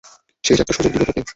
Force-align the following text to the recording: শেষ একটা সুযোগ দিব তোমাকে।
শেষ 0.43 0.57
একটা 0.59 0.73
সুযোগ 0.73 0.91
দিব 0.93 1.01
তোমাকে। 1.03 1.21